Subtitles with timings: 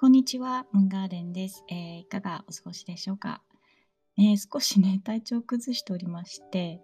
[0.00, 1.64] こんにちは、ムンガーデンです。
[1.68, 3.42] えーいかがお過ごしでしょうか、
[4.16, 6.80] えー少しね、体調を崩しておりまして、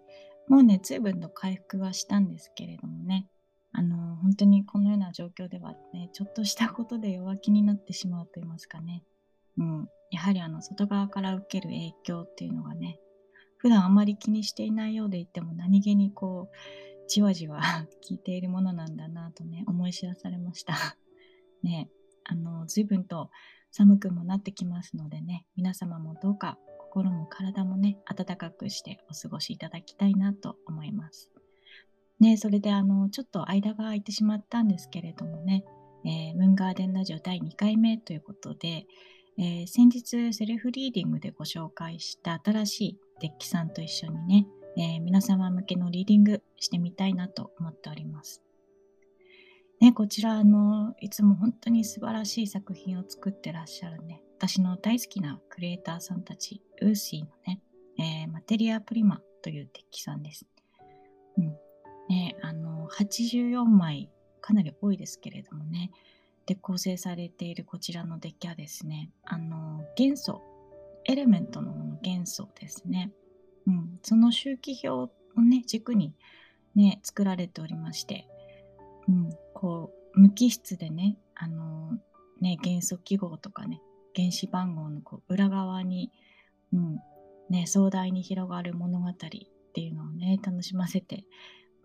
[0.49, 3.29] もうね、随分と回復はしたんですけれどもね、
[3.71, 9.01] あのー本当にこのような状況ではね、ちょっとしたことで弱気になってしまうと言いますかね、
[9.57, 12.99] うん、やはりあの、外側から受ける影響っていうのがね、
[13.55, 16.55] 普段あまり気にしていないようで言っても何気にこう、
[17.07, 17.61] じわじわ
[18.09, 20.75] 効いているものなんだなとね、思い知らされました。
[21.63, 21.89] ね、
[22.25, 23.29] あの、随分と
[23.71, 31.29] 寒くもなってきますのでね、皆様もどうか心も体もね、暖かくしてお過ごしいただきたいなと思います。
[32.19, 35.65] ね、それであの、ちょっと間が空いてしまったんですけれどもね、
[36.05, 38.85] えームンガーデンラジオ第2回目ということで、
[39.37, 48.41] えー先日セルフリーディングでご紹介した新しいデッキさんと一緒にね、えー皆様向けのリーディングしてみたいなと思っております。
[49.81, 57.61] ね、こちらのいつも本当に素晴らしい作品を作ってらっしゃるね私の大好きなクリエイターさんたちウーシーのね、
[57.99, 60.45] えーマテリアプリマというデッキさんです。
[61.37, 61.55] うん。
[62.09, 64.09] ね、あの84枚
[64.41, 65.89] かなり多いですけれどもね
[66.45, 70.41] で構成されているこちらのデッキはですねあの元素
[71.05, 71.73] エレメントの
[72.03, 73.11] 元素ですね、
[73.65, 76.13] うん、その周期表をね軸に
[76.75, 78.27] ね作られておりまして
[79.07, 81.97] うん、こう無機質でね,、あの
[82.41, 83.81] ね元素記号とかね
[84.15, 86.11] 原子番号のこう裏側に、
[86.71, 86.99] うん
[87.49, 91.23] ね、壮大に広がる物語っていうのをね楽しませて、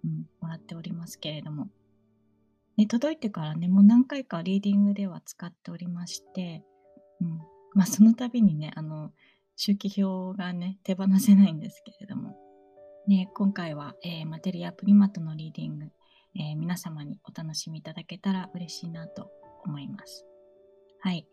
[0.05, 1.69] うん、もらっておりますけれども、
[2.77, 6.65] ね、届いてからねもう何回かリーディングでは使っておりまして、
[7.21, 7.39] うん
[7.75, 9.13] まあ、その度にねあの
[9.55, 12.37] 周期表がね手放せないんですけれども、
[13.07, 15.93] ね、今回は、えーマテリアプリマトのリーディング
[16.37, 19.31] えー皆様にお楽しみいただけたら嬉しいなと
[19.65, 20.25] 思います。
[21.01, 21.27] はい。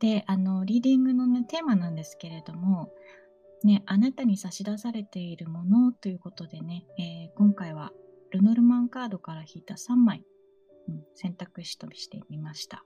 [0.00, 2.92] で、あの、リーディングの、ね、テーマなんですけれども、
[3.62, 7.92] ね、あなたに差し出されているものということでね、えー今回は
[8.30, 10.24] ルノルマンカードから引いた3枚、
[10.88, 12.84] うん選択肢としてみました。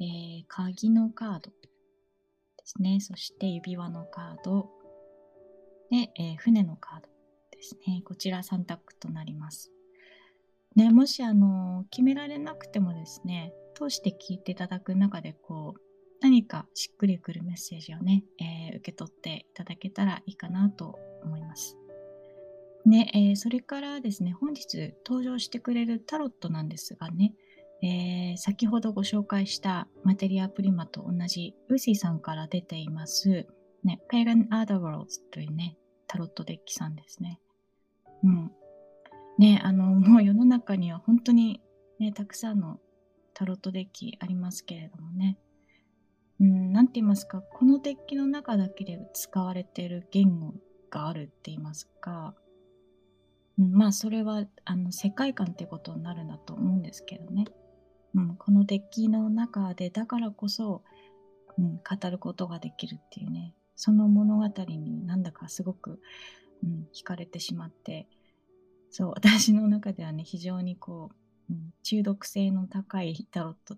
[0.00, 1.68] えー鍵のカードで
[2.64, 2.98] すね。
[3.00, 4.70] そして指輪のカード。
[5.90, 7.08] で、えー船のカード
[7.52, 8.02] ですね。
[8.04, 9.70] こちら3択となります。
[10.78, 15.80] ね、もしあの決められなくてもですね通して聞いていただく中でこう
[16.20, 21.76] 何かしっくりくるメッセージをね、えー受け取っていただけたらいいかなと思います。
[22.86, 27.34] ねえーそれからですね本日登場してくれるタロットなんですがね、
[27.82, 33.48] えー先ほどご紹介したマテリアプリマと同じウーシーさんから出ています、
[33.82, 37.40] ね、Pagan Otherworlds というねタロットデッキさんですね。
[38.22, 38.52] うん、
[39.38, 41.60] ね、あの、もう世の中には本当に
[41.98, 42.80] ね、たくさんの
[43.34, 45.38] タロットデッキありますけれどもね。
[46.40, 50.54] うん、なて言いますか、このデッキの中だけで使われている言語
[50.90, 52.34] があるって言いますか、
[53.58, 57.46] うん、まあそれはあの世界観ってことになるんだと思うんですけどね。
[58.14, 60.82] うん、このデッキの中でだからこそ、
[61.58, 66.00] うん、語ることができるっていうね、その物語になんだかすごく、
[66.62, 68.08] うん、惹かれてしまって、
[68.90, 71.10] そう、私の中ではね、非常にこ
[71.48, 73.76] う、うん中毒性の高いタロット、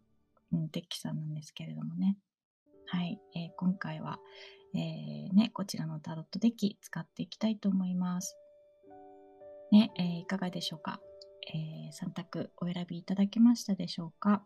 [0.53, 2.17] うん、デッキさんなんですけれどもね。
[2.87, 4.19] はい、えー今回は、
[4.75, 8.37] えーね、こちらのタロットデッキ使っていきたいと思います。
[9.71, 11.01] ね、えーいかがでしょうか、
[11.55, 14.43] え3択お選びいただけましたでしょうか？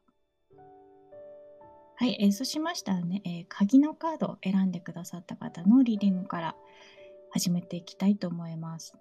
[1.96, 6.56] はい、えーそうしましたらね、えー鍵のカードを選んでくださった方のリーディングから
[7.30, 8.94] 始めていきたいと思います。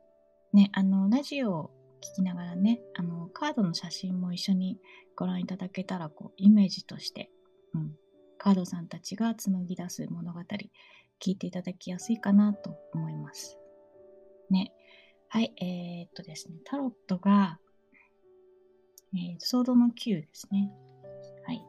[0.53, 4.80] ね、あの、ラジオを聞きながらね、あの、カードの写真も一緒に
[5.16, 7.31] ご覧いただけたら、こう、イメージとして、
[7.74, 7.96] うん、
[8.38, 10.40] カードさんたちが紡ぎ出す物語、
[11.19, 13.58] 聞いていただきやすいかなと思います。
[14.50, 14.74] ね。
[15.30, 17.59] はい、えー、っとですね、タロットが、
[19.16, 20.72] えー、ソードの9ですね。
[21.46, 21.66] はい。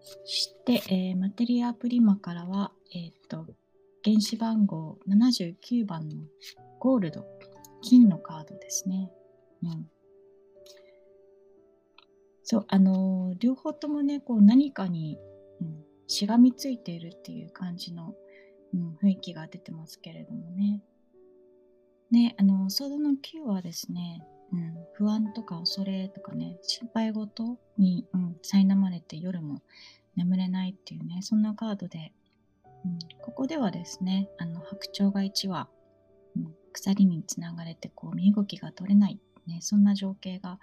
[0.00, 3.44] そして、えーマテリアプリマからは、えーっと、
[4.04, 6.16] 原子番号79番の
[6.78, 7.26] ゴールド、
[7.82, 9.10] 金のカードですね。
[9.62, 9.90] うん。
[12.42, 15.18] そう、あの両方ともね、こう何かに、
[15.60, 18.14] うん、しがみついているっていう感じの、
[18.74, 20.82] うん、雰囲気が出てますけれどもね。
[22.10, 29.60] ね、あの、ソードの9はですね、うん、不安とか恐れとかね、心配事に、うん、苛まれて夜も
[30.16, 32.12] 眠れないっていうね、そんなカードで、
[32.84, 35.68] うん、ここではですね、あの、白鳥が1羽、
[36.78, 40.58] 鎖につながれてこう身動きが取れない、ね、そんな情景が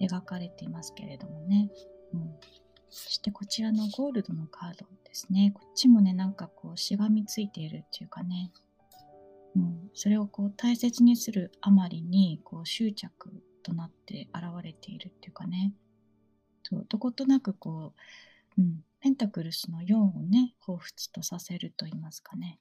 [0.00, 1.70] 描かれていますけれどもね。
[2.12, 2.34] うん。
[2.90, 5.52] そしてこちらのゴールドのカードですね。
[5.54, 8.52] こっちもね、なんかこう、しがみついているっていうかね、
[9.56, 13.30] うん、それをこう大切にするあまりにこう執着
[13.62, 15.74] となって現れているっていうかね、
[16.62, 16.86] そう。
[16.88, 17.94] どことなくこ
[18.56, 22.58] う、うん、ペンタクルスの4をね、彷彿とさせると言いますかね。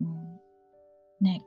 [0.00, 0.40] うん、
[1.20, 1.42] ね、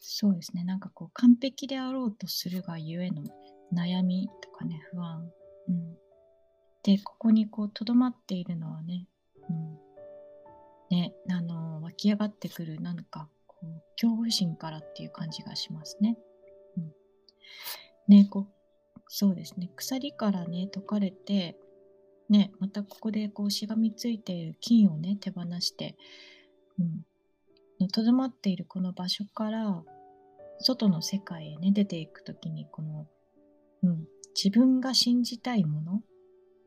[0.00, 3.22] そうですね、なんかこう完璧であろうとするがゆえの
[3.72, 5.30] 悩みとかね、不安。
[5.68, 5.94] うん、
[6.82, 9.06] で、ここにこう、とどまっているのはね、
[9.48, 9.78] うん、
[10.90, 13.66] ね、あの、湧き上がってくる、なんか、こう、
[14.00, 16.16] 恐怖心からっていう感じがしますね。
[16.76, 16.92] うん。
[18.08, 18.46] ね、こ
[18.96, 21.58] う、そうですね、鎖からね、解かれて、
[22.28, 25.96] ね、またここでこう、しがみついている金をね、手放して、
[26.78, 27.02] うん、
[27.86, 29.84] とどまっているこの場所から、
[30.60, 33.06] 外の世界へね、出ていくときに、この、
[33.84, 36.02] うん、自分が信じたいもの、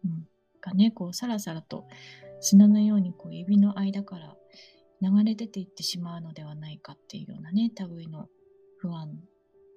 [0.06, 0.28] うん、
[0.62, 1.86] がね、こう、さらさらと
[2.40, 4.36] 砂のようにこう指の間から
[5.02, 8.28] 流れ出ていってしまうのではないかっていうようなね、類の
[8.78, 9.10] 不安、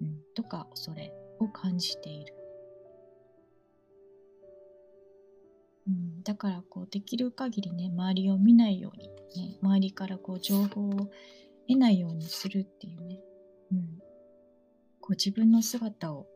[0.01, 2.35] うん、とか恐れを感じている。
[5.87, 9.09] うん、だからこうできる限りね周りを見ないように、
[9.49, 11.11] ね、周りからこう情報を
[11.69, 13.21] 得ないようにするっていうね、
[13.73, 13.99] うん、
[15.01, 16.27] こう自分の姿を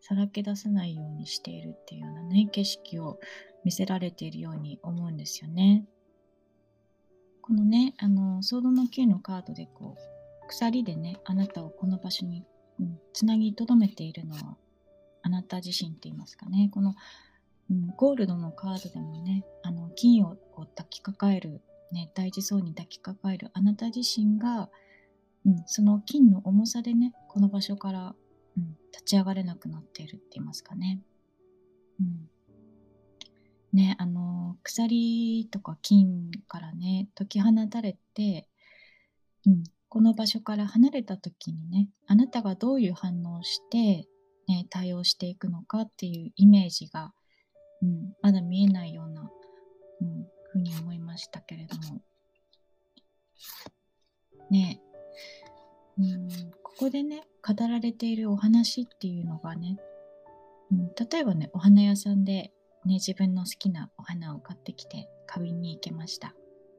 [0.00, 3.18] さらけ出さないようにしているっていうようなね景色を
[3.64, 5.86] 見せられているように思うんですよね。
[7.46, 12.42] このね、あの、ソードの9のカードでこう、鎖でね、あなたをこの場所に、
[12.80, 14.56] うん、つなぎとどめているのは、
[15.20, 16.94] あなた自身って言いますかね、この、
[17.70, 21.62] うん、ゴールドのカードでもね、あの、金をこう抱きかかえる、
[21.92, 24.70] ね、大事そうに抱きかかえるあなた自身が、
[25.46, 28.14] うん、その金の重さでね、この場所から、
[28.56, 31.00] うん、立ち上がれなくなっているって言いますかね。
[32.00, 32.28] うん
[33.74, 38.48] ね、あの、鎖とか金からね、解き放たれて、
[39.46, 44.06] うん、この場所から離れた時にね、あなたがどういう反応をして、
[44.46, 47.12] ね、対応していくのかっていうイメージが、
[47.84, 49.30] うん、まだ見えないような、
[50.00, 52.00] うん、ふうに思いましたけれども。
[54.50, 54.80] ね、
[55.98, 56.28] うん、
[56.62, 59.76] ここでね、語られているお話っていうのがね、
[60.70, 62.52] うん、例えばね、お花屋さんで
[62.86, 66.34] ね、自分の好きなお花を買ってきて花瓶に行けました。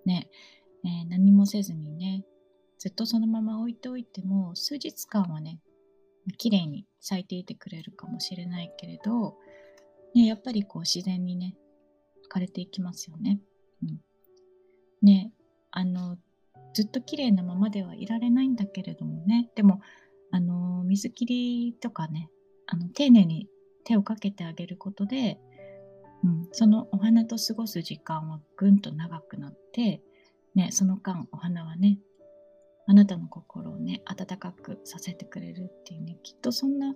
[0.06, 0.30] ね、
[0.84, 2.26] えー、何もせずにね、
[2.80, 5.60] ずっとそのまま置いておいても、数日間はね、
[6.38, 9.38] 綺麗に咲いていてくれるかもしれないけれど、
[10.16, 11.56] ね、やっぱりこう自然にね、
[12.34, 13.40] 枯れていきますよね。
[13.84, 14.00] うん。
[15.04, 15.32] ね、
[15.72, 16.18] あの、
[16.74, 19.82] ずっと綺麗なままではいられないんだけれどもね、でも、
[20.32, 22.30] あの、水切りとかね、
[22.66, 23.48] あの、丁寧に
[23.84, 25.40] 手をかけてあげることで、
[26.24, 30.02] うん、そのお花と過ごす時間はぐんと長くなって、
[30.56, 32.00] ね、その間お花はね
[32.88, 36.96] あなたの心をね温かくさせてくれるっていうねきっとそんな、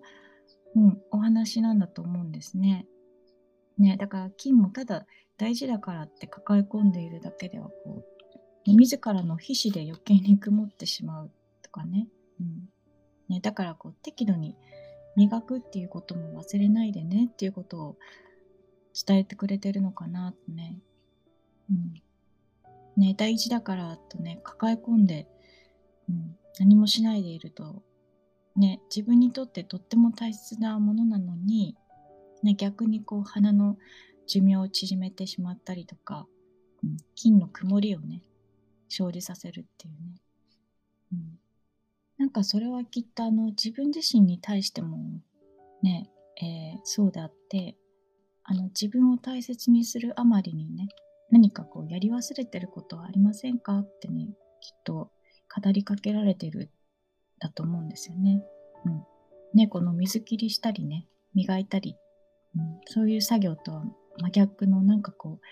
[0.76, 2.88] うん、お話なんだと思うんですね。
[3.80, 5.06] ねだから金もただ
[5.38, 8.04] 大事だからって抱え込んでいるだけではこ
[8.68, 11.32] う自らの皮脂で余計に曇ってしまう
[11.64, 12.08] とかね,、
[12.40, 12.70] うん
[13.30, 14.56] ねだからこう適度に
[15.16, 17.98] 磨くっていうことも忘れないでねっていうことを
[18.94, 20.78] 伝えてくれてるのかなとね。
[21.70, 22.02] うん。
[22.98, 25.28] ね、大事だからとね、抱え込んで、
[26.10, 27.82] うん、何もしないでいると、
[28.56, 31.78] ね、自分にとってとっても大切なものなのに、
[32.44, 33.78] ね、逆にこう鼻の
[34.28, 36.28] 寿命を縮めてしまったりとか、
[36.84, 38.22] うん、金の曇りをね、
[38.88, 40.22] 生じさせるっていうね。
[41.14, 41.40] うん、
[42.18, 44.98] なんかそれはきっとあの自分自身に対しても
[45.82, 46.10] ね、
[46.42, 47.76] えー、そうであって、
[48.44, 50.88] あの自分を大切にするあまりにね
[51.30, 54.26] 何かこうやり忘れてることはありませんかってね
[54.60, 55.12] きっと
[55.64, 56.72] 語りかけられてる
[57.40, 58.42] だと思うんですよね。
[58.86, 59.04] うん、
[59.54, 61.06] ねこの水切りしたりね
[61.36, 61.96] 磨いたり、
[62.86, 63.84] そういう作業とは
[64.18, 65.46] 真逆のなんかこう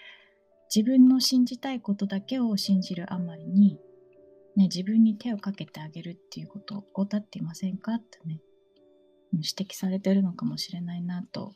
[0.73, 3.79] 自分の信じたいことだけを信じるあまりに、
[4.55, 8.41] ね、自分に手をかけてあげるっていうことを怠っていませんかってね
[9.33, 11.53] 指摘されてるのかもしれないなと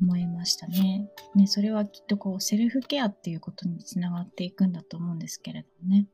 [0.00, 1.08] 思いましたね。
[1.34, 6.06] ね、それはきっとこうセルフケアっていうことにつながっていくんだと思うんですけれどもね。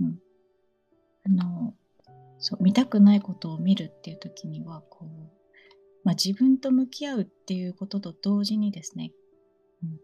[0.00, 0.18] うん。
[1.26, 1.74] あの、
[2.38, 5.39] そう、見たくないことを見るっていう時には、こう、
[6.04, 9.12] まあ、自分と向き合うっていうことと同時にですね、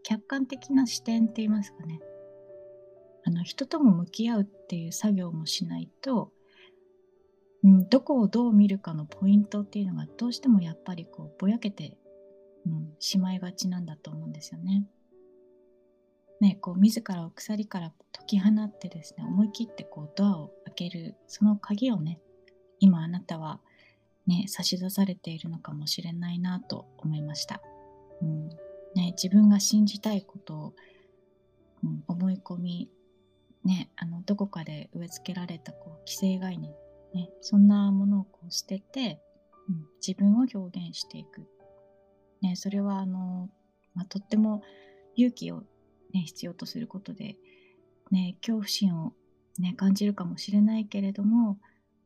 [0.03, 1.99] 客観的な視点って言いますかね。
[3.25, 6.31] あの、人とも向き合うっていう作業もしないと、
[7.63, 11.97] うん、どこをどう見るかのポイントっていうのがどうしてもやっぱりこうぼやけて
[12.67, 14.85] うん、しまいがちなんだと思うんですよね。
[16.39, 22.19] ね、こう自らを鎖から解き放ってですね思い切ってこうドアを開けるその鍵をね
[22.79, 23.59] 今あなたは
[24.27, 27.61] ね差し出されているのかもしれないなと思いました。
[28.21, 28.49] うん
[28.95, 30.73] ね、自分が信じたいことを、
[31.83, 32.89] うん、思い込み、
[33.63, 36.71] ね、あのどこかで植え付けられたこう既成概念、
[37.13, 39.19] ね、そんなものをこう捨てて、
[39.69, 41.47] うん、自分を表現していく。
[42.41, 43.49] ね、それはあの、
[43.93, 44.63] まあ、とっても
[45.15, 45.63] 勇気を
[46.13, 47.37] ね、必要とすることで、
[48.11, 49.13] ね、恐怖心を、
[49.59, 51.57] ね、感じるかもしれないけれども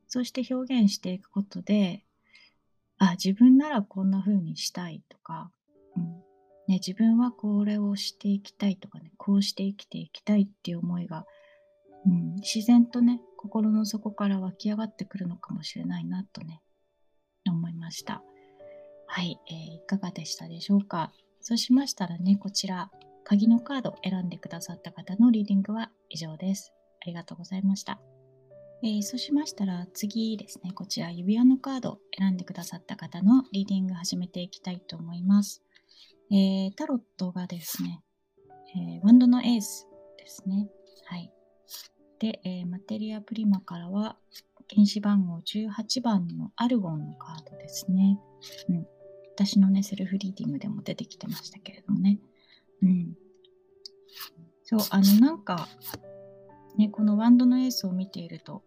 [0.08, 2.04] そうして表現していくことで
[3.02, 5.50] あ自分ならこんな風にしたいとか、
[5.96, 6.04] うん
[6.68, 11.26] ね、自分はこれをしていきたいとかねこうして生きていきたいっていう思いが、
[12.06, 16.62] うん、自然とね心の底から湧き上がってくるのかもしれないなとね
[17.48, 18.22] 思いました
[19.08, 22.88] はい、えー、いかがでしたでしょうかそうしましたらねこちら
[23.24, 26.72] 鍵のカードを選んでくださった方のリーディングは以上です。
[27.00, 28.00] ありがとうございました。
[28.84, 35.62] えー、そうしましたら次ですね、こちら指輪のカードを選んでくださった方のリーディング始めていきたいと思います。
[36.32, 38.02] えー、タロットがですね、
[38.74, 39.86] えー、ワンドのエース
[40.18, 40.68] ですね。
[41.04, 41.30] はい。
[42.18, 44.16] で、えマテリアプリマからは
[44.68, 48.18] 原子番号18番のアルゴンのカードですね。
[48.68, 48.86] うん。
[49.36, 52.18] 私のね、セルフリーディングでも出てきてましたけれどもね。
[52.82, 53.14] うん。
[54.64, 55.68] そう、あの、なんか、
[56.76, 58.64] ね、このワンドのエースを見ていると、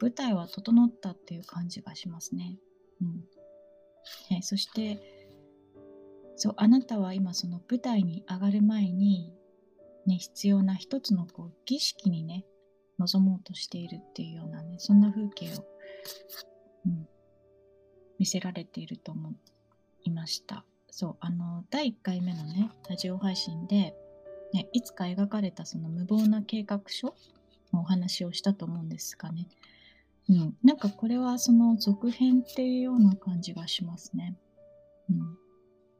[0.00, 2.58] 舞台は整ったっていう感じがしますね。
[3.00, 3.24] うん。
[4.30, 5.00] ね、そして、
[6.36, 9.32] そう、あなたは今その舞台に上がる前に、
[10.06, 12.44] ね、必要な一つのこう儀式にね、
[12.98, 15.64] 臨もうとしているっていうようなね、そんな風景を、
[16.86, 17.08] うん、
[18.18, 19.32] 見せられていると思
[20.02, 20.64] いました。
[20.90, 23.96] そう、あの、第1回目のね、ラジオ配信で、
[24.52, 27.14] ね、いつか描かれたその無謀な計画書
[27.80, 29.48] お話をしたと思うんですがね。
[30.28, 34.36] うん、なんかこれはその続編っていうような感じがしますね。
[35.10, 35.38] うん、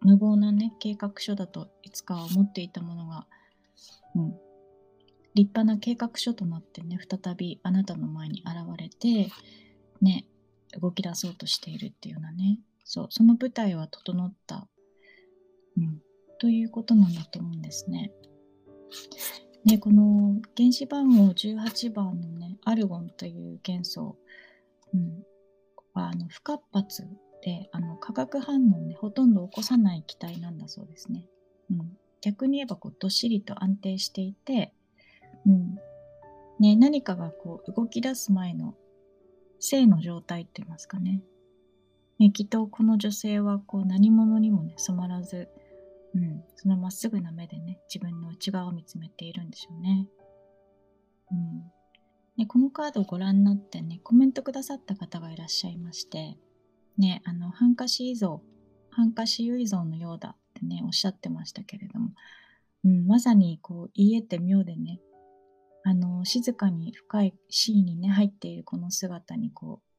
[0.00, 3.26] 無謀なね、計画書だといつかは思っていたものが、
[4.14, 4.30] うん、
[5.34, 9.30] 立派な計画書となってね、再びあなたの前に現れて、
[10.00, 10.26] ね、
[10.80, 14.68] 動き出そうとしているっていうようなね、そう、その舞台は整った。
[15.76, 16.00] うん、
[16.38, 18.12] ということなんだと思うんですね。
[19.64, 24.16] で、この原子番号18番のね、アルゴンという元素、
[24.92, 25.24] うん、
[25.94, 27.06] はあの不活発
[27.42, 31.26] であの化学反応をね、ほとんど起こさない気体なんだそうですね。
[31.70, 34.74] うん、逆に言えばこうどっしりと安定していて、
[35.46, 35.78] うん
[36.60, 38.74] ね、何かがこう動き出す前の
[39.60, 41.22] 性の状態って言いますかね。
[42.18, 45.48] ねきっとこの女性はこう何者にもね染まらず、
[46.14, 50.08] うん、そのまっすぐな目でね、自分の内側を見つめているんでしょうね。
[51.30, 51.72] うん。
[52.36, 56.36] ね、このカードをご覧になってね、コメントくださった方がいらっしゃいまして、
[56.98, 58.38] ね、あの、ハンカシ依存、
[58.90, 62.10] ハンカシ依存のようだってね、おっしゃってましたけれども、
[62.84, 65.00] うん、まさにこう、言えて妙でね、
[65.84, 69.94] あの、静かに深いシーンにね、入っているこの姿にこう、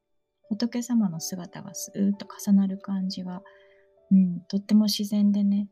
[0.48, 3.42] 仏様の姿がスーッと重なる感じが、
[4.10, 5.68] うん、とっても自然でね、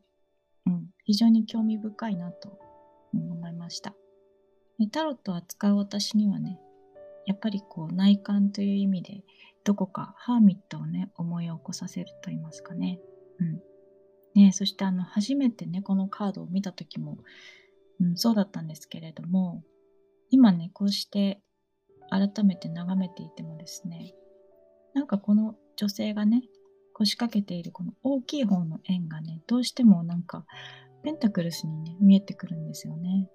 [0.67, 2.59] うん、非常に興味深いなと
[3.13, 3.93] 思いました。
[4.91, 6.59] タロットを扱う私にはね、
[7.25, 9.23] やっぱりこう内観という意味で、
[9.63, 12.99] どこかハーミットをね、思い起こさせると言いますかね。
[13.39, 13.61] うん。
[14.35, 17.17] ねそしてあの、初めてね、このカードを見た時も、
[17.99, 19.63] うん、そうだったんですけれども、
[20.29, 21.41] 今ね、こうして
[22.09, 24.13] 改めて眺めていてもですね、
[24.93, 26.43] なんかこの女性がね、
[26.97, 30.45] 腰掛けているこの大きい方の円がね、どうしてもなんか
[31.03, 33.29] ペンタクルスにね、見えてくるんですよね。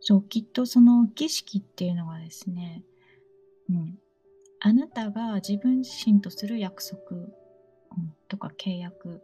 [0.00, 2.84] そう、きっとその儀式っていうのがですね、
[3.70, 3.98] うん、
[4.60, 7.30] あなたが自分自身とする約束、うん、
[8.28, 9.22] とか契約、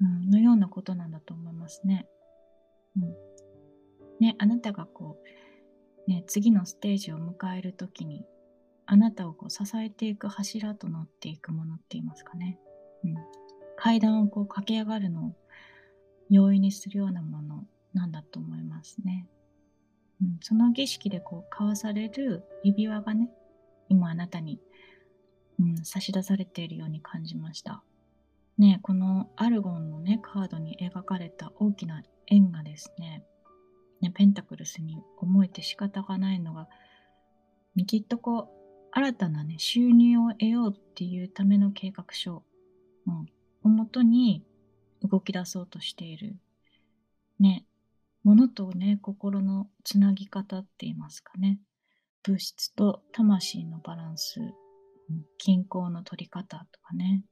[0.00, 2.06] うん、のようなことなんだと思いますね。
[2.96, 3.14] うん。
[4.18, 5.18] ね、あなたがこ
[6.06, 8.24] う、ね、次のステージを迎えるときに、
[8.92, 12.58] あなたをこう支えていく柱となっていくものって言いますかね。
[13.04, 13.14] うん、
[13.76, 15.36] 階段をこう駆け上がるのを
[16.28, 19.28] 容易にするようなものなんだと思いますね。
[20.20, 23.30] うん、その儀式でこう交わされる指輪がね、
[23.88, 24.60] 今あなたに、
[25.60, 27.84] うん、差し出されているように感じました。
[28.58, 33.22] ね、このアルゴンのね、カードに描かれた大きな円がですね、
[34.00, 36.66] ねペンタクルスに思えて仕方がないのが、
[37.86, 38.59] きっとこう、
[38.92, 42.42] 新たなね、収入を得ようっていうための計画書、
[43.06, 43.26] うん、
[43.62, 44.44] をもとに、
[45.02, 46.36] 動き出そうとしている。
[47.38, 47.66] ね。
[48.22, 51.58] 物とね、心のつなぎ方って言いますかね。
[52.22, 54.40] 物質と魂のバランス、
[55.38, 57.24] 均衡の取り方とかね。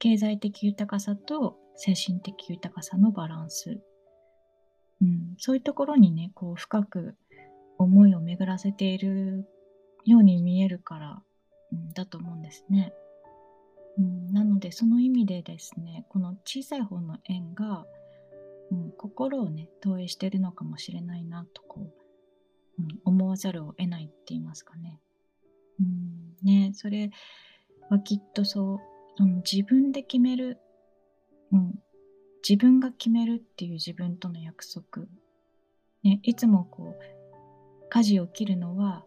[0.00, 3.80] 経済的豊かさと精神的豊かさのバランス。
[5.00, 7.16] うん、そういうところにね、こう深く
[7.78, 9.48] 思いを巡らせている
[10.04, 11.22] ように見えるから、
[11.72, 12.92] うん、だと思うんですね。
[13.98, 17.84] うん、なのでその意味でですねこの小さい方の円が、
[18.70, 21.80] うん、心をね投影しているのかもしれないなとこ
[22.78, 25.00] う、うん、思わざるを得ないって言いますかね。
[25.80, 27.10] うん、ねそれ
[27.90, 28.80] はきっとそ
[29.18, 30.58] う、うん、自分で決める、
[31.52, 31.74] うん、
[32.48, 35.06] 自分が決めるっていう自分との約束、
[36.04, 39.04] ね、いつもこう舵を切るのは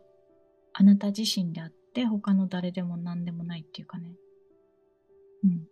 [0.73, 4.15] あなた自身であって他の誰でも何でもないっていうかね
[5.43, 5.67] うん。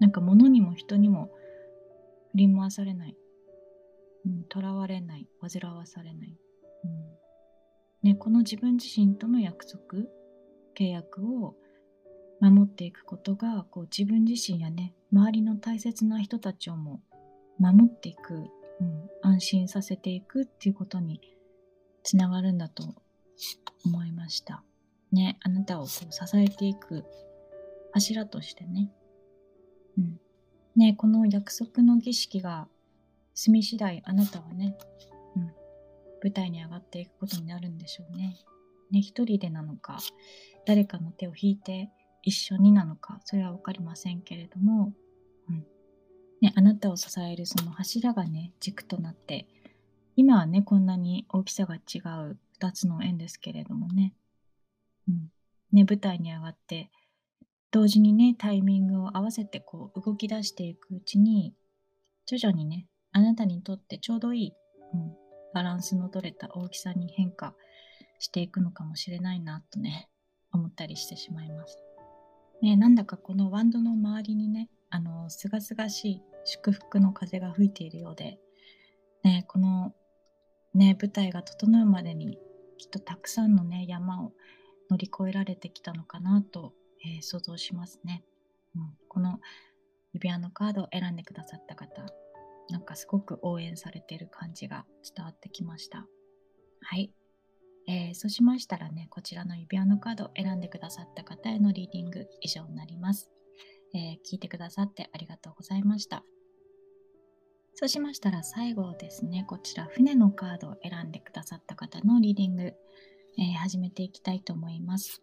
[0.00, 1.30] なんか物にも人にも
[2.32, 3.16] 振り回されない。
[4.26, 5.28] うん、囚われない。
[5.40, 6.36] 煩わされない。
[6.84, 8.10] うん。
[8.10, 9.80] ね、この自分自身との約束、
[10.76, 11.54] 契約を
[12.40, 17.00] 守っていくことが、こう自分自身やね、周りの大切な人たちをも
[17.58, 21.20] 守っていく、うん、安心させていくっていうことに
[22.02, 22.94] つながるんだと
[23.84, 24.62] 思いました。
[25.12, 27.04] ね、あなたをこう支えていく
[27.92, 28.90] 柱としてね、
[29.96, 30.20] うん。
[30.76, 32.68] ねこの約束の儀式が
[33.34, 34.76] 済み次第あなたはね、
[35.36, 35.42] うん、
[36.22, 38.36] 舞台に上がっていくことになるんでしょうね。
[38.90, 39.98] ね、一人でなのか、
[40.66, 41.90] 誰かの手を引いて
[42.22, 44.92] 一緒になのか、それは分かりませんけれども、
[45.48, 45.66] うん。
[46.40, 49.46] ね、あなたを支えるその柱がね、軸となって、
[50.16, 51.98] 今はね、こんなに大きさが違
[52.30, 54.14] う2つの円ですけれどもね、
[55.08, 55.30] うん。
[55.72, 56.90] ね、舞台に上がって、
[57.70, 61.54] 同時にね、タイミングを合わせてこう動き出していくうちに、
[62.26, 64.52] 徐々にね、あなたにとってちょうどいい、
[64.92, 65.14] うん、
[65.52, 67.54] バランスの取れた大きさに変化
[68.18, 70.08] していくのかもしれないなとね、
[70.52, 71.78] 思ったりしてしまいます。
[72.62, 78.38] ね、なんだかこのワンドの周りにね、あの、すがすがしい祝福の風が吹いているようで、
[79.24, 79.92] ね、この
[80.74, 82.38] ね、舞台が整うまでに
[82.78, 84.32] きっとたくさんのね、山を
[84.90, 88.24] 乗り越えられてきたのかなとえー、想像しますね、
[88.74, 88.90] うん。
[89.08, 89.38] この
[90.14, 92.06] 指輪のカードを選んでくださった方、
[92.70, 96.06] なんかすごく応援されてる感じが伝わってきました。
[96.80, 97.12] はい。
[97.86, 103.30] えー、そうしましたらね、こちらの指輪のカードを選んでくださった方へのリーディング以上になります。
[103.94, 106.24] えー、聞いてくださってありがとうございました。
[107.76, 115.22] そうしましたら最後ですね、こちら船のカードを選んでくださった方のリーディング、えー、始めていきたいと思います。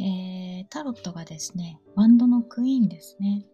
[0.00, 3.44] えー、タロットがですね、ワンドのクイーンですね。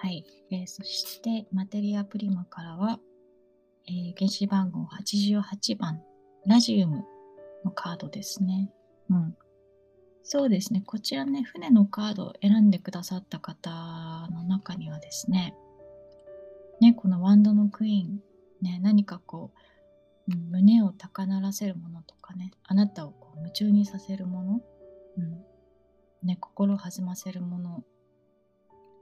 [0.00, 0.24] はい。
[0.52, 3.00] えー、そして、マテリアプリマからは、
[3.88, 6.00] えー、原子番号88番、
[6.46, 7.04] ラジウム
[7.64, 8.70] のカードですね。
[9.10, 9.36] うん。
[10.22, 10.82] そうですね。
[10.86, 15.56] こちらね、船のカードを選んでくださった方の中にはですね、
[16.80, 18.20] ね、このワンドのクイーン、
[18.62, 19.52] ね、何かこ
[20.28, 24.60] う、うん、胸を高鳴らせるものとかね、あなたをこう夢中にさせるもの、
[25.16, 27.84] うん、ね、心を弾ませるもの、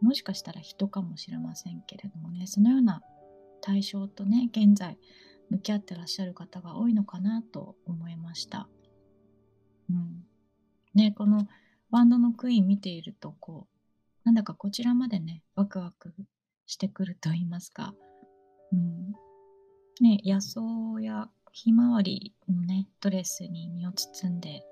[0.00, 3.02] もしかしたら人かもしれませんけれどもね、そのような
[3.60, 4.98] 対象とね、現在
[5.50, 8.68] 向き合ってらっしゃる方が多いのかなと思いました。
[9.90, 10.24] うん。
[10.94, 11.46] ね、この
[11.90, 13.76] バンドのクイーン見ていると、こう、
[14.24, 16.14] なんだかこちらまでね、ワクワク
[16.66, 17.94] してくると言いますか、
[18.72, 19.12] うん。
[20.00, 20.60] ね、野草
[21.00, 24.62] やひまわりのね、ドレスに身を包んで、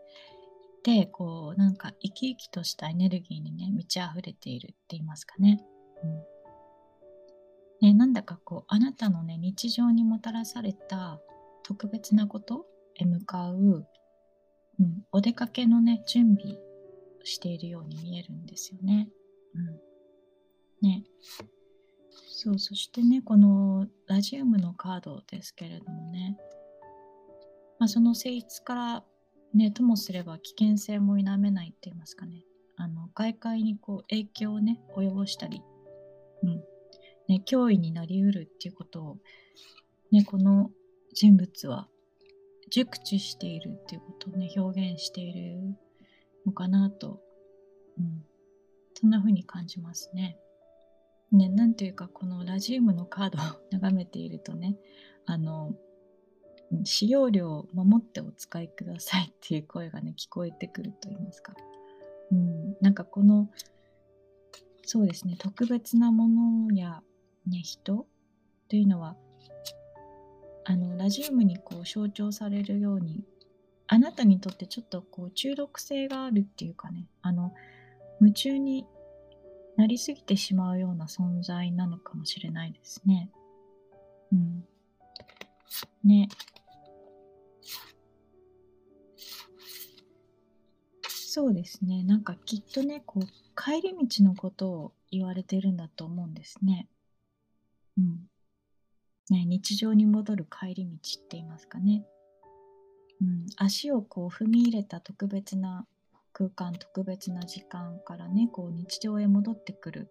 [0.85, 5.64] でこうなんか生き生きとしたエネルギーにね満ち溢れているって言いますかね。
[6.02, 6.35] うん
[7.80, 11.20] ね、なんだかこうあなたのね日常にもたらされた
[11.64, 13.87] 特別なことへ向かう、
[14.78, 16.57] うん、お出かけのね準備
[17.24, 19.09] しているように見えるんですよね。
[20.83, 21.04] うん、ね
[22.44, 26.37] そうそしてねこのラジウムのカードですけれどもね、
[27.78, 29.04] まあ、その性質から
[29.54, 32.44] ね、ともすれば危険性も否めないって言いますかね。
[32.76, 35.62] あの、外界にこう影響をね、及ぼしたり、
[36.42, 36.57] うん。
[37.28, 39.16] ね、脅威になりうるっていうことを、
[40.11, 40.72] ね、この
[41.14, 41.88] 人物は
[42.68, 45.76] 熟知しているっていうことをね、表現している
[46.44, 47.20] のかなと、
[47.96, 48.24] うん。
[48.94, 50.37] そんな風に感じますね。
[51.37, 54.77] ね、なんというか、このラジウムのカードを 眺めているとね、
[55.27, 55.75] あの、
[56.85, 61.55] 使用料を守ってお使いくださいっていう声がね聞こえてくると言いますか、
[62.33, 63.49] うん、なんかこの
[64.85, 67.03] そうですね特別なものや、
[67.47, 68.07] ね、人
[68.68, 69.16] というのは
[70.64, 73.23] あのラジウムにこう象徴されるように
[73.87, 77.53] あなたにとってちょっとこう中毒性があるっていうかねあの
[78.20, 78.87] 夢中に
[79.76, 83.30] なりすぎてしまうような存在なのかもしれないですね。
[84.32, 84.64] うん。
[86.04, 86.28] ね。
[91.08, 92.04] そうですね。
[92.04, 93.26] なんかきっとね、こう、
[93.60, 96.88] 帰り道のことを言われてるんだと思うんですね。
[97.98, 98.28] うん。
[99.30, 102.06] ね、日常に戻る帰り道って言いますかね。
[103.20, 105.87] うん、足をこう踏み入れた特別な
[106.35, 110.11] 空間特別な時間からねこう日常へ戻ってくる、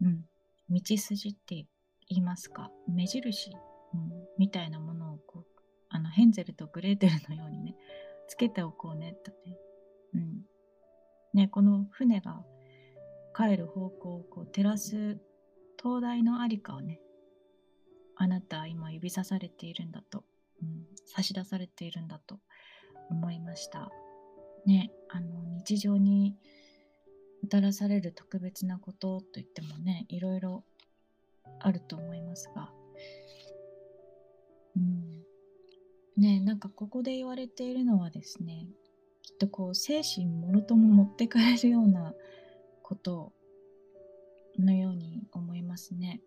[0.00, 0.24] うん、
[0.70, 1.66] 道筋って
[2.08, 5.44] 言いますか目印、うん、みたいなものをこう
[5.90, 7.74] あのヘンゼルとグレーテルのようにね
[8.28, 9.56] つけておこうねとね。
[10.14, 10.42] うん、
[11.34, 12.44] ねこの船が
[13.36, 15.18] 帰る方向をこう照らす
[15.76, 17.00] 灯台のありかをね
[18.16, 20.22] あなた今指さされているんだと、
[20.62, 22.38] うん、差し出されているんだと
[23.10, 23.90] 思いました。
[24.66, 26.36] ねあの日常に
[27.42, 30.64] もたらされる特別なことといってもねいろいろ
[31.58, 32.70] あると思いますが
[34.76, 35.22] うん
[36.16, 38.68] ねなんかここで言われているのはですね
[39.22, 42.14] きっとこう精神もろとも持ってかれるような
[42.82, 43.32] こと
[44.58, 46.20] のように思いますね。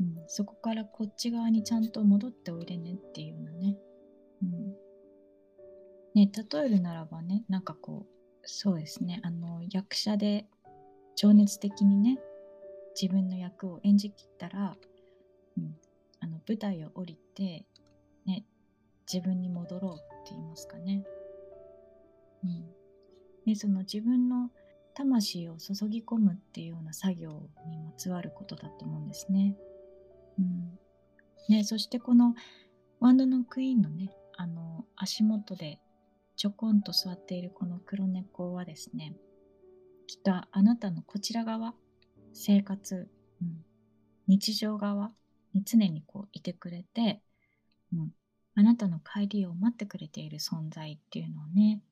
[0.00, 3.76] うん、そこからこっち側にちゃんと戻っておいでねっていうようなね。
[4.42, 4.76] うん、
[6.18, 8.06] ね例えるならばねなんかこう
[8.42, 10.46] そうですねあの役者で
[11.14, 12.18] 情熱的にね
[13.00, 14.76] 自分の役を演じきったら、
[15.56, 15.76] うん、
[16.18, 17.64] あの舞台を降りて、
[18.26, 18.44] ね、
[19.12, 21.04] 自分に戻ろうって言いますかね。
[22.42, 22.64] うん、
[23.46, 24.50] でその自分の
[24.94, 27.30] 魂を注ぎ込むっていうような作業
[27.68, 29.54] にまつわることだと思うんですね。
[30.38, 30.78] うん、
[31.48, 32.34] ねそしてこの
[32.98, 35.78] ワンドのクイーンのねあの足元で
[36.38, 39.12] ちょこんと座っているこの黒猫はですね
[40.06, 41.74] きっとあなたのこちら側
[42.32, 43.08] 生活、
[43.42, 43.64] うん、
[44.28, 45.10] 日常側
[45.52, 47.20] に常にこういてくれて、
[47.92, 48.12] うん、
[48.54, 51.82] あなたの帰りを待ってくれている存在っていうのをね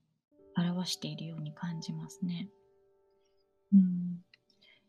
[0.57, 2.49] 表しているように感じますね。
[3.75, 4.23] うん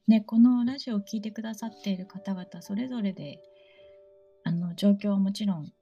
[0.08, 3.42] ね、このラジオを聴いてくださっている方々それぞれで
[4.44, 5.74] あの状況はもちろん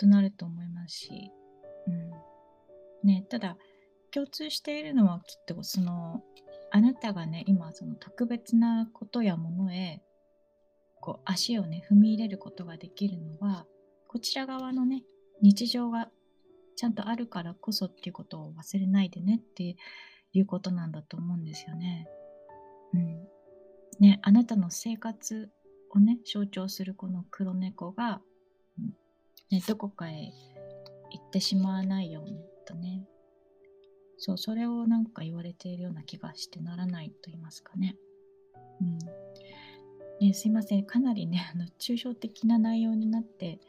[0.00, 1.32] 異なると思いますし、
[1.88, 2.35] うん
[3.04, 3.56] ね、ただ
[4.10, 6.22] 共通しているのはきっとその
[6.70, 10.02] あなたがね今その特別なことやものへ
[11.00, 13.66] こう足をね踏み入れることができるのは
[14.08, 15.02] こちら側のね
[15.42, 16.08] 日常が
[16.76, 19.76] ちゃんとあるからこそっていうことを忘れないでねって
[20.32, 22.06] いうことなんだと思うんですよね。
[22.92, 23.28] うん。
[23.98, 25.50] ね、あなたの生活
[25.90, 28.20] をね、象徴するこの黒猫が、
[29.50, 30.32] ね、どこかへ
[31.10, 33.06] 行ってしまわないようにとね。
[34.18, 37.96] そう、それをなんか言われているような気がしてならないと言いますかね。
[38.80, 38.98] うん。
[40.26, 40.84] ね、すいません。
[40.84, 43.60] かなりね、あの、抽象的な内容になって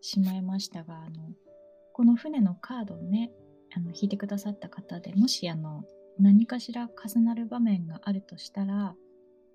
[0.00, 1.32] しまいましたが、あの、
[1.94, 3.30] この船のカードをね
[3.72, 5.84] あの引いてくださった方でもしあの
[6.18, 8.96] 何かしら重なる場面があるとしたら、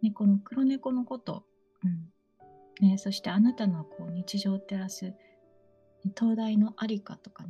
[0.01, 1.43] ね、この黒猫のこと、
[1.83, 5.13] うんね、そしてあなたのこう日常を照らす
[6.15, 7.49] 灯台のありかとかね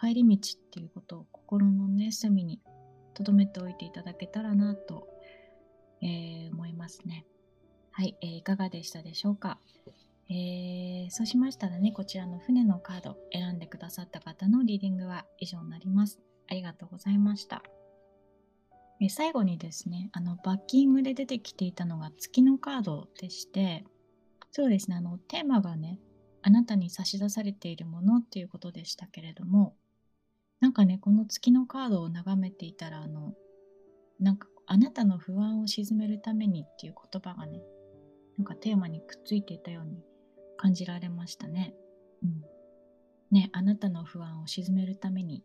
[0.00, 2.60] 帰り道っていうことを心のね隅に
[3.14, 5.08] 留めておいていただけたらなと、
[6.00, 7.26] えー、思いますね。
[7.92, 9.58] はい、えー、いかがでしたでしょうか？
[10.30, 16.20] えー、そうしましたらね、こちらの船のカード選んでくださった方のリーディングは以上になります。
[16.48, 17.62] ありがとうございました。
[19.02, 23.84] え最後にですね、あのバッキングで出てきていたのが月のカードでして、
[24.52, 25.98] そうですね、あのテーマがね、
[26.42, 29.74] あなたに差し出されているものっていうことでしたけれども、
[30.60, 33.34] なんかね、この月のカードを眺めていたら、あの、
[34.18, 37.62] なんかあなたの不安を鎮めるためにっていう言葉がね、
[38.36, 40.02] なんかテーマにくっついていたように
[40.56, 41.74] 感じられましたね。
[42.22, 42.44] うん。
[43.30, 45.42] ね、あなたの不安を鎮めるために、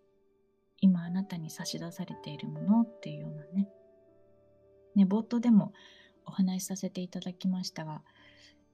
[0.82, 3.70] 今あなたに差し出されているものっていうようなね。
[4.96, 5.74] ね、冒頭でも
[6.26, 8.04] お話しさせていただきましたが、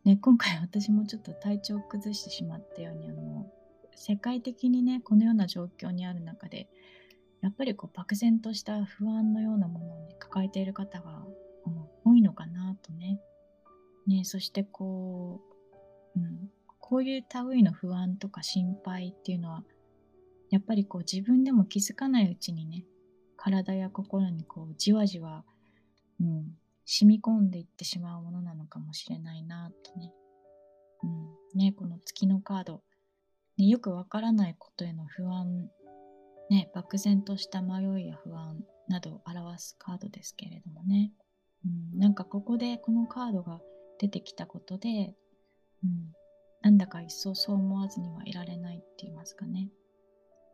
[0.06, 3.46] ね、今回私もちょっと体調を崩してしまったように、あの、
[3.96, 6.70] 世界的にね、このような状況にある中で、
[7.42, 11.26] やっぱりこう漠然とした不安のようなものを、抱えている方が、
[12.04, 13.20] 多いのかなとね。
[14.08, 15.42] ね、そしてこ
[16.16, 19.64] う、うん、こういう類の不安とか心配っていうのは
[20.50, 22.84] やっぱりこう自分でも気づかないうちにね
[23.38, 25.46] 体や心にこうじわじわ、
[26.20, 30.12] うん、染み込んでいってしまうものなのかもしれないなとね。
[31.04, 31.08] う
[31.58, 32.84] ん、ね、この月のカード、
[33.62, 35.70] ね、よくわからないことへの不安、
[36.50, 41.12] ね、漠然とした迷いや不安などを表すカードですけれどもね。
[41.64, 43.62] うん、なんかここでこのカードが
[44.00, 45.14] 出てきたことで、
[45.84, 46.12] うん、
[46.64, 49.70] なんだか一層そう思わずにはいられないって言いますかね。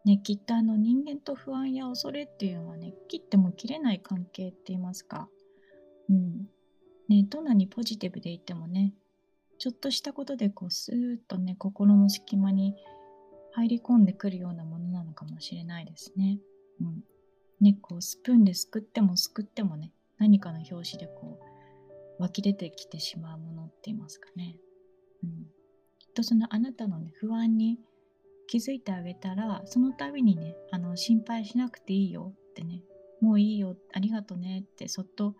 [0.04, 5.30] ね、きっとあの人間と不安や恐れっていうのはね、切っても切れない関係って言いますか。
[6.10, 6.50] うん。
[7.08, 8.93] ね、どんなにポジティブでいてもね、
[9.60, 12.76] ちょっとしたことでこうスーッとね、心の隙間に
[13.58, 16.39] 入り込んでくるようなものなのかもしれないですね。
[16.80, 17.04] うん。
[17.60, 21.39] ね、こうスプーンですくってもすくってもね、何かの拍子でこ
[22.20, 24.58] う湧き出てきてしまうものって言いますかね。
[25.24, 25.30] うん。
[25.98, 27.80] きっとそのあなたのね、不安に
[28.48, 32.82] 気づいてあげたらその度にねあの心配しなくていいよってね
[33.22, 35.36] もういいよありがとねってそっと、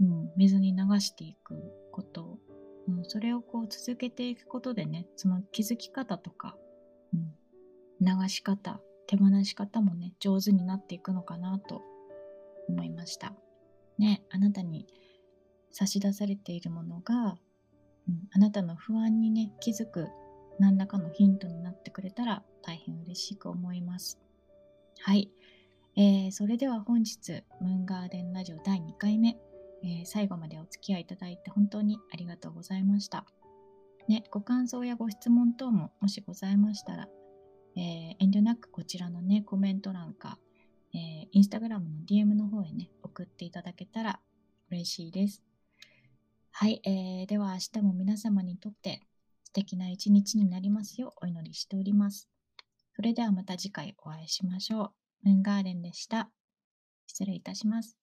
[0.00, 1.54] うん、水に流していく
[1.90, 2.38] こと、
[2.88, 6.56] うん、それをこう続けていくことでねその気づき方とか、
[8.02, 11.82] 流し方手放し方もね上手になっていくのかなと
[12.68, 13.32] 思いました
[13.98, 14.86] ねあなたに
[15.70, 17.36] 差し出されているものが、うん、
[18.32, 20.08] あなたの不安にね気づく
[20.58, 24.20] 何らかのヒントになってくれたら大変嬉しく思います。
[25.00, 25.30] はい。
[25.96, 29.36] えー、それでは本日、ムーンガーデンラジオ第2回目、
[29.82, 33.26] えー、最後までお付き合いいただいて本当にありがとうございました。
[34.08, 37.08] ね、ご感想やご質問等ももしございましたら、
[37.76, 40.38] えー、遠慮なくこちらのね、コメント欄か、
[40.94, 44.20] えー、インスタグラムの DM の方へね、送っていただけたら
[44.70, 45.42] 嬉しいです。
[46.50, 49.00] はい、えー、では明日も皆様にとって
[49.44, 52.28] 素敵な一日になりますようお祈りしております。
[52.94, 54.92] それではまた次回お会いしましょ
[55.24, 55.28] う。
[55.28, 56.30] ムーンガーデンでした。
[57.06, 58.01] 失礼いたします。